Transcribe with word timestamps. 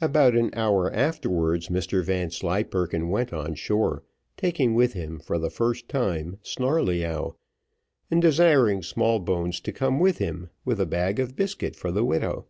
About 0.00 0.36
an 0.36 0.50
hour 0.54 0.88
afterwards 0.92 1.66
Mr 1.68 2.00
Vanslyperken 2.04 3.08
went 3.08 3.32
on 3.32 3.56
shore, 3.56 4.04
taking 4.36 4.76
with 4.76 4.92
him, 4.92 5.18
for 5.18 5.36
the 5.36 5.50
first 5.50 5.88
time, 5.88 6.38
Snarleyyow, 6.44 7.34
and 8.08 8.22
desiring 8.22 8.84
Smallbones 8.84 9.58
to 9.62 9.72
come 9.72 9.98
with 9.98 10.18
him, 10.18 10.48
with 10.64 10.80
a 10.80 10.86
bag 10.86 11.18
of 11.18 11.34
biscuit 11.34 11.74
for 11.74 11.90
the 11.90 12.04
widow. 12.04 12.46